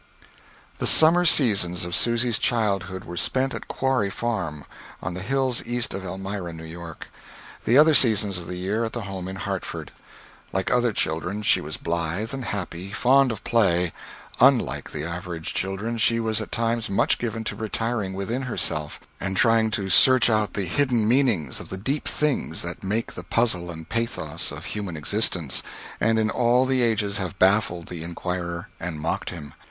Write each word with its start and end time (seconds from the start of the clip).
The 0.79 0.87
summer 0.87 1.25
seasons 1.25 1.85
of 1.85 1.93
Susy's 1.95 2.39
childhood 2.39 3.03
were 3.03 3.15
spent 3.15 3.53
at 3.53 3.67
Quarry 3.67 4.09
Farm, 4.09 4.65
on 4.99 5.13
the 5.13 5.21
hills 5.21 5.61
east 5.63 5.93
of 5.93 6.03
Elmira, 6.03 6.53
New 6.53 6.63
York; 6.63 7.09
the 7.65 7.77
other 7.77 7.93
seasons 7.93 8.39
of 8.39 8.47
the 8.47 8.55
year 8.55 8.83
at 8.83 8.93
the 8.93 9.01
home 9.03 9.27
in 9.27 9.35
Hartford. 9.35 9.91
Like 10.51 10.71
other 10.71 10.91
children, 10.91 11.43
she 11.43 11.61
was 11.61 11.77
blithe 11.77 12.33
and 12.33 12.45
happy, 12.45 12.91
fond 12.91 13.31
of 13.31 13.43
play; 13.43 13.93
unlike 14.39 14.89
the 14.89 15.03
average 15.05 15.49
of 15.49 15.53
children, 15.53 15.99
she 15.99 16.19
was 16.19 16.41
at 16.41 16.51
times 16.51 16.89
much 16.89 17.19
given 17.19 17.43
to 17.43 17.55
retiring 17.55 18.15
within 18.15 18.41
herself, 18.41 18.99
and 19.19 19.37
trying 19.37 19.69
to 19.69 19.87
search 19.87 20.31
out 20.31 20.55
the 20.55 20.65
hidden 20.65 21.07
meanings 21.07 21.59
of 21.59 21.69
the 21.69 21.77
deep 21.77 22.07
things 22.07 22.63
that 22.63 22.83
make 22.83 23.13
the 23.13 23.21
puzzle 23.23 23.69
and 23.69 23.87
pathos 23.87 24.51
of 24.51 24.65
human 24.65 24.97
existence, 24.97 25.61
and 25.99 26.17
in 26.17 26.31
all 26.31 26.65
the 26.65 26.81
ages 26.81 27.19
have 27.19 27.37
baffled 27.37 27.87
the 27.87 28.01
inquirer 28.01 28.67
and 28.79 28.99
mocked 28.99 29.29
him. 29.29 29.53